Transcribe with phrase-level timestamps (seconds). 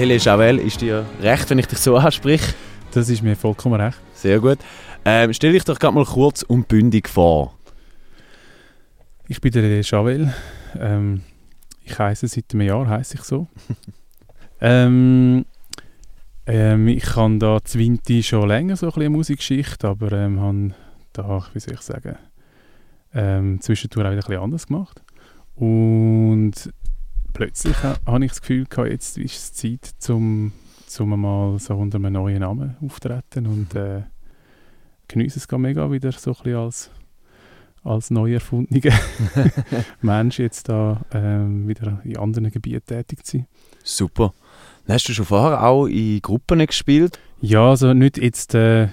[0.00, 2.54] Lele Javel, ist dir recht, wenn ich dich so anspreche?
[2.92, 3.98] Das ist mir vollkommen recht.
[4.14, 4.56] Sehr gut.
[5.04, 7.54] Ähm, stell dich doch gerade mal kurz und bündig vor.
[9.28, 10.32] Ich bin der Lele Javel.
[10.78, 11.20] Ähm,
[11.84, 13.46] ich heiße seit einem Jahr, heiße ich so.
[14.62, 15.44] ähm,
[16.46, 20.70] ähm, ich habe da Zwinti schon länger so ein bisschen Musikgeschichte, aber ähm, habe
[21.12, 22.16] da, wie soll ich sagen,
[23.12, 25.02] ähm, zwischendurch auch wieder ein bisschen anders gemacht.
[25.56, 26.72] Und
[27.32, 30.52] plötzlich habe ich das Gefühl gehabt, jetzt ist es Zeit, zum,
[30.86, 34.02] zum mal so unter einem neuen Namen auftreten und äh,
[35.08, 36.90] genieße es mega wieder so ein bisschen als,
[37.82, 38.92] als neu erfundener
[40.02, 43.46] Mensch jetzt da ähm, wieder in anderen Gebieten tätig zu sein.
[43.82, 44.32] Super.
[44.88, 47.18] Hast du schon vorher auch in Gruppen gespielt?
[47.40, 48.88] Ja, also nicht jetzt äh,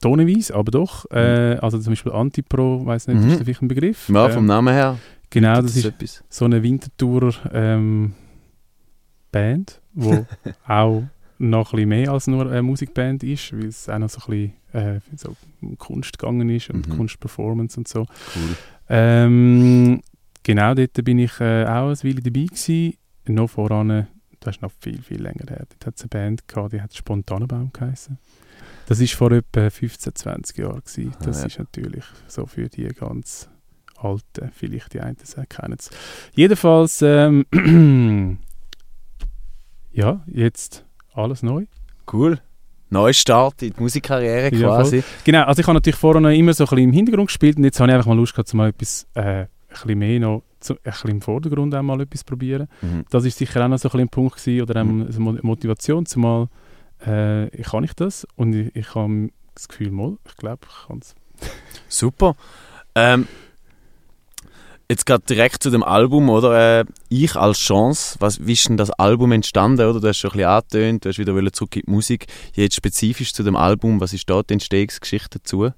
[0.00, 1.10] tonenweise, aber doch.
[1.10, 3.28] Äh, also zum Beispiel Antipro, weiß nicht, mhm.
[3.28, 4.08] ist das vielleicht ein Begriff?
[4.08, 4.98] Ja, vom ähm, Namen her.
[5.32, 6.24] Genau, das, das ist etwas.
[6.28, 8.12] so eine Wintertour ähm,
[9.30, 10.26] Band, wo
[10.68, 11.04] auch
[11.38, 14.52] noch ein bisschen mehr als nur eine Musikband ist, weil es auch noch so ein
[14.72, 16.96] bisschen äh, so um Kunst gegangen ist und mhm.
[16.98, 18.00] Kunstperformance und so.
[18.00, 18.56] Cool.
[18.90, 20.02] Ähm,
[20.42, 22.94] genau, dort bin ich äh, auch eine Weile dabei gewesen.
[23.26, 24.06] Noch voran,
[24.40, 25.66] das ist noch viel, viel länger her.
[25.70, 28.18] Dort hat es eine Band gehabt, die hat Spontanenbaum geheißen.
[28.86, 30.82] Das war vor etwa 15, 20 Jahren.
[30.84, 31.14] Gewesen.
[31.14, 31.46] Ah, das ah, ja.
[31.46, 33.48] ist natürlich so für die ganz
[34.04, 35.16] Alten, vielleicht die einen
[35.48, 35.90] kennen es.
[36.34, 37.46] Jedenfalls, ähm,
[39.92, 41.66] ja, jetzt alles neu.
[42.12, 42.40] Cool.
[42.90, 44.98] Neustart in die Musikkarriere quasi.
[44.98, 47.56] Ja, genau, also ich habe natürlich vorher noch immer so ein bisschen im Hintergrund gespielt
[47.56, 50.42] und jetzt habe ich einfach mal Lust gehabt, mal etwas, äh, ein bisschen mehr noch,
[50.60, 52.68] zu, ein bisschen im Vordergrund auch mal etwas probieren.
[52.82, 53.04] Mhm.
[53.08, 55.08] Das ist sicher auch noch so ein, bisschen ein Punkt gewesen, oder mhm.
[55.10, 56.48] eine Motivation, zumal
[57.00, 60.98] äh, kann ich das und ich, ich habe das Gefühl, mal, ich glaube, ich kann
[61.00, 61.14] es.
[61.88, 62.36] Super.
[62.94, 63.26] Ähm,
[64.92, 66.80] Jetzt gerade direkt zu dem Album, oder?
[66.80, 70.00] Äh, ich als Chance, was, wie ist denn das Album entstanden, oder?
[70.00, 72.26] Du hast schon ein bisschen angetönt, du hast wieder zurück in die Musik.
[72.52, 75.70] Jetzt spezifisch zu dem Album, was ist da die Entstehungsgeschichte dazu?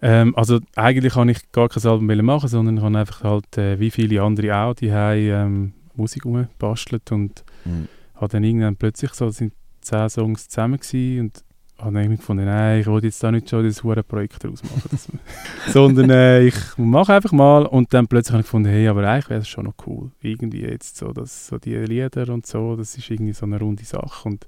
[0.00, 3.78] Ähm, also eigentlich kann ich gar kein Album machen, sondern ich habe einfach halt, äh,
[3.78, 7.88] wie viele andere auch, die haben ähm, Musik umgebastelt und mhm.
[8.14, 9.52] habe dann irgendwann plötzlich so, sind
[9.82, 11.43] zehn Songs zusammen gewesen und
[11.78, 15.20] habe ich gefunden, nein, ich wollte jetzt da nicht schon das hure Projekt daraus machen.
[15.68, 19.30] Sondern äh, ich mache einfach mal und dann plötzlich habe ich gefunden, hey, aber eigentlich
[19.30, 20.10] wäre es schon noch cool.
[20.20, 23.84] Irgendwie jetzt so, dass so die Lieder und so, das ist irgendwie so eine runde
[23.84, 24.46] Sache und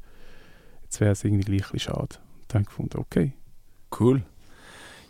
[0.85, 2.17] jetzt wäre es irgendwie gleich schade.
[2.17, 3.33] Und dann gefunden, okay.
[3.99, 4.23] Cool.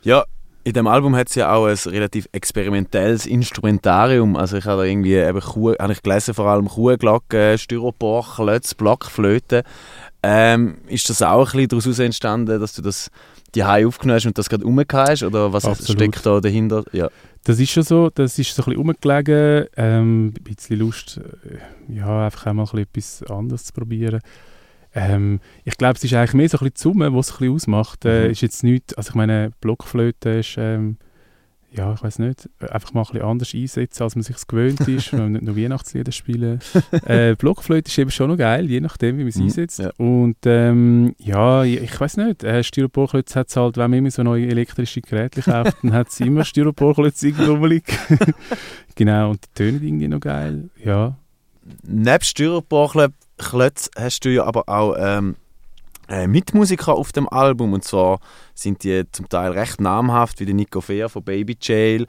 [0.02, 0.24] Ja,
[0.66, 4.34] in dem Album hat es ja auch ein relativ experimentelles Instrumentarium.
[4.34, 8.74] Also ich habe da irgendwie eben Kuh, habe ich gelesen, vor allem Kuhglocke, Styropor, Klötz,
[8.74, 9.62] Blockflöte.
[10.28, 13.10] Ähm, ist das auch ein bisschen daraus entstanden, dass du das
[13.54, 15.22] die aufgenommen hast und das gerade umgekehrt hast?
[15.22, 16.00] Oder was Absolut.
[16.00, 16.84] steckt da dahinter?
[16.92, 17.08] Ja.
[17.44, 19.66] Das ist schon so, das ist so ein bisschen umgelegen.
[19.76, 24.20] Ähm, ein bisschen Lust, äh, ja, einfach einmal ein bisschen etwas anderes zu probieren.
[24.94, 27.38] Ähm, ich glaube, es ist eigentlich mehr so ein bisschen die Summe, was es ein
[27.38, 28.04] bisschen ausmacht.
[28.04, 28.30] Äh, mhm.
[28.32, 30.96] ist jetzt nicht, also ich meine, Blockflöte ist, ähm,
[31.70, 35.12] ja, ich weiß nicht, einfach mal ein bisschen anders einsetzen, als man sich gewöhnt ist,
[35.12, 36.60] wenn man nicht nur Weihnachtslieder spielen.
[37.06, 39.80] äh, Blockflöte ist eben schon noch geil, je nachdem, wie man es mhm, einsetzt.
[39.80, 39.90] Ja.
[39.98, 44.22] Und ähm, ja, ich weiß nicht, äh, Styroporklötze hat es halt, wenn man immer so
[44.22, 47.56] neue elektrische Geräte kauft, dann hat es immer Styroporklötze irgendwo
[48.94, 51.16] genau, und die tönen irgendwie noch geil, ja.
[51.82, 55.36] Neben Styroporklötzen hast du ja aber auch ähm,
[56.08, 58.20] äh, Mitmusiker auf dem Album und zwar
[58.54, 62.06] sind die zum Teil recht namhaft, wie der Nico Fehr von Baby Jail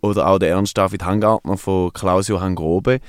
[0.00, 3.00] oder auch der Ernst David Hangartner von Klaus Johann Grobe.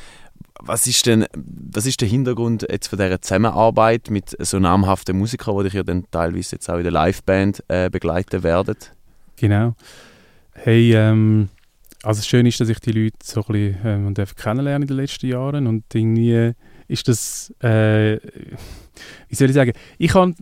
[0.61, 5.57] Was ist denn was ist der Hintergrund jetzt von dieser Zusammenarbeit mit so namhaften Musikern,
[5.59, 8.75] die dich ja dann teilweise jetzt auch in der Liveband äh, begleiten werden?
[9.37, 9.73] Genau.
[10.53, 11.49] Hey, ähm,
[12.03, 15.27] also schön ist, dass ich die Leute so ein bisschen ähm, kennenlernen in den letzten
[15.27, 16.53] Jahren und irgendwie
[16.89, 18.17] ist das, äh,
[19.29, 20.33] wie soll ich sagen, ich habe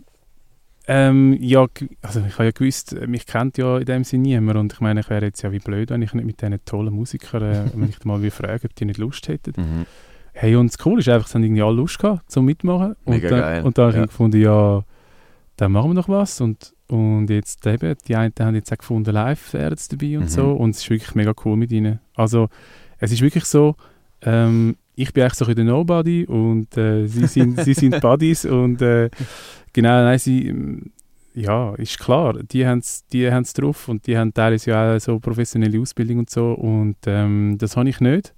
[0.90, 1.66] ähm, ja,
[2.00, 5.00] also ich habe ja gewusst, mich kennt ja in dem Sinne niemand und ich meine,
[5.00, 7.90] ich wäre jetzt ja wie blöd, wenn ich nicht mit diesen tollen Musikern, äh, wenn
[7.90, 9.52] ich mal frage, ob die nicht Lust hätten.
[9.56, 9.86] Mhm.
[10.32, 12.96] Hey, und das Coole ist einfach, sie haben irgendwie alle Lust gehabt, zum Mitmachen.
[13.04, 13.64] Mega und dann, geil.
[13.64, 13.94] Und dann ja.
[13.96, 14.84] habe ich gefunden, ja,
[15.56, 19.10] dann machen wir noch was und, und jetzt eben, die einen haben jetzt auch gefunden,
[19.10, 20.28] live wären dabei und mhm.
[20.28, 22.00] so und es ist wirklich mega cool mit ihnen.
[22.14, 22.48] Also
[22.98, 23.76] es ist wirklich so,
[24.22, 28.44] ähm, ich bin eigentlich so ein der Nobody und äh, sie sind, sie sind Buddies
[28.44, 29.10] und äh,
[29.72, 30.52] genau, nein, sie,
[31.34, 35.00] ja, ist klar, die haben es die haben's drauf und die haben teilweise ja auch
[35.00, 38.34] so professionelle Ausbildung und so und ähm, das habe ich nicht,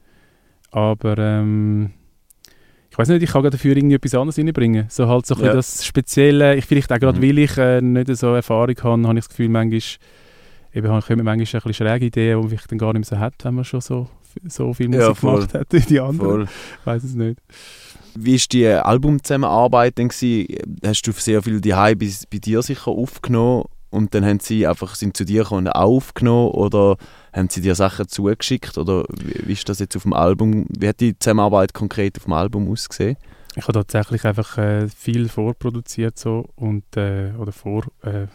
[0.71, 1.93] aber ähm,
[2.91, 5.55] ich weiß nicht, ich kann dafür irgendwie etwas anderes reinbringen, so halt so ja.
[5.55, 7.23] das Spezielle, ich vielleicht auch gerade, mhm.
[7.23, 9.81] weil ich äh, nicht so Erfahrung habe, habe ich das Gefühl, manchmal
[10.75, 13.35] eben, kommen manchmal ein bisschen schräge Ideen, die vielleicht dann gar nicht mehr so hat,
[13.45, 14.09] wenn man schon so
[14.49, 16.43] so viel Musik ja, gemacht hat wie die anderen.
[16.44, 17.41] Ich weiß es nicht.
[18.15, 20.09] Wie war die Albumzusammenarbeit denn?
[20.09, 20.47] Gewesen?
[20.85, 24.94] Hast du sehr viel die bei, bei dir sicher aufgenommen und dann haben sie einfach
[24.94, 26.97] sind zu dir gekommen und auch aufgenommen oder
[27.32, 30.67] haben sie dir Sachen zugeschickt oder wie, wie ist das jetzt auf dem Album?
[30.69, 33.17] Wie hat die Zusammenarbeit konkret auf dem Album ausgesehen?
[33.56, 38.26] Ich habe tatsächlich einfach äh, viel vorproduziert so und äh, oder vor äh.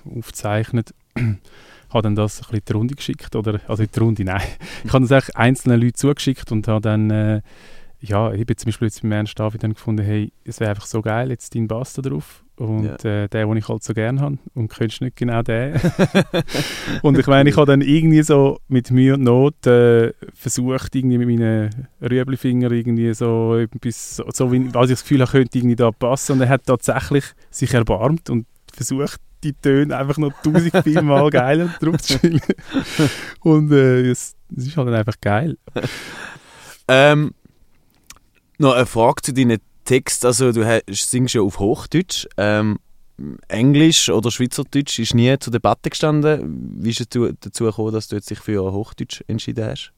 [1.89, 4.41] habe dann das ein bisschen in die Runde geschickt oder also in die Runde, nein.
[4.83, 7.41] Ich habe das eigentlich einzelnen Leuten zugeschickt und habe dann äh,
[8.07, 10.85] ja, ich habe zum Beispiel jetzt mit Ernst David dann gefunden, hey, es wäre einfach
[10.85, 12.95] so geil, jetzt dein Bass da drauf und ja.
[12.95, 15.79] äh, der, den ich halt so gerne habe und könntest nicht genau den.
[17.01, 21.17] und ich meine, ich habe dann irgendwie so mit Mühe und Not äh, versucht, irgendwie
[21.17, 25.57] mit meinen Rüebelfingern irgendwie so etwas, so, so wie, als ich das Gefühl habe, könnte
[25.57, 30.33] irgendwie da passen und er hat tatsächlich sich erbarmt und versucht, die Töne einfach noch
[30.42, 32.42] tausend Mal geiler drauf zu spielen.
[33.42, 35.57] und äh, es, es ist halt einfach geil.
[36.88, 37.33] Ähm,
[38.57, 40.27] noch eine Frage zu deinen Texten.
[40.27, 42.27] Also du singst ja auf Hochdeutsch.
[42.38, 42.80] Ähm,
[43.47, 46.80] Englisch oder Schweizerdeutsch ist nie zur Debatte gestanden.
[46.80, 49.94] Wie ist es dazu gekommen, dass du jetzt dich für Hochdeutsch entschieden hast?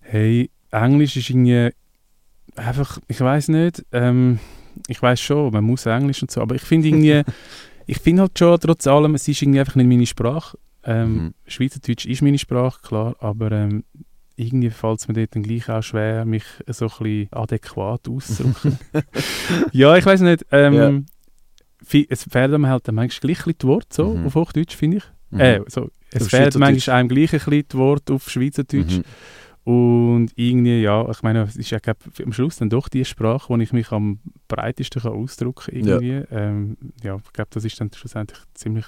[0.00, 1.70] Hey, Englisch ist irgendwie
[2.56, 4.38] einfach, ich weiß nicht, ähm,
[4.88, 7.22] ich weiß schon, man muss Englisch und so, aber ich finde irgendwie,
[7.86, 10.58] ich finde halt schon, trotz allem, es ist irgendwie einfach nicht meine Sprache.
[10.84, 11.34] Ähm, mhm.
[11.46, 13.84] Schweizerdeutsch ist meine Sprache, klar, aber ähm,
[14.36, 18.78] irgendwie fällt es mir dort dann gleich auch schwer, mich so ein bisschen adäquat auszudrücken.
[19.72, 20.44] ja, ich weiß nicht.
[20.50, 22.06] Ähm, ja.
[22.08, 24.26] Es fehlt einem halt manchmal gleich ein die Worte, so, mhm.
[24.26, 25.04] auf Hochdeutsch, finde ich.
[25.30, 25.40] Mhm.
[25.40, 29.00] Äh, so, es fehlt manchmal einem gleich ein bisschen die Worte auf Schweizerdeutsch.
[29.64, 33.48] Und irgendwie, ja, ich meine, es ist ja glaub, am Schluss dann doch die Sprache,
[33.48, 36.02] wo ich mich am breitesten kann ausdrücken kann.
[36.02, 36.22] Ja.
[36.30, 38.84] Ähm, ja, ich glaube, das ist dann schlussendlich ein ziemlich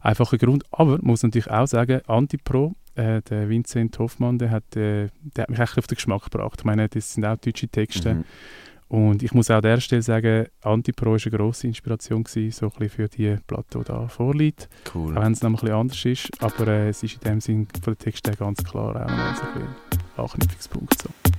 [0.00, 0.64] einfacher Grund.
[0.70, 5.42] Aber man muss natürlich auch sagen, Antipro, äh, der Vincent Hoffmann, der hat, äh, der
[5.42, 6.60] hat mich echt auf den Geschmack gebracht.
[6.60, 8.14] Ich meine, das sind auch deutsche Texte.
[8.14, 8.24] Mhm.
[8.86, 12.66] Und ich muss auch an der Stelle sagen, Antipro war eine grosse Inspiration gewesen, so
[12.66, 14.68] ein bisschen für die Platte, die da vorliegt.
[14.92, 15.16] Cool.
[15.16, 17.68] Auch wenn es noch ein bisschen anders ist, aber äh, es ist in dem Sinn
[17.82, 19.89] von den Texten ganz klar auch noch ein bisschen
[20.24, 21.02] Anknüpfungspunkt.
[21.02, 21.08] So.
[21.08, 21.29] We are.